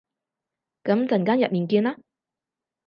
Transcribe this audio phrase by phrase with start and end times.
[0.83, 1.95] 噉陣間入面見啦